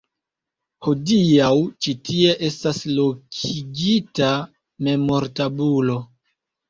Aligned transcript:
Hodiaŭ 0.85 1.49
ĉi 1.85 1.93
tie 2.09 2.33
estas 2.49 2.79
lokigita 2.95 4.31
memortabulo. 4.89 5.99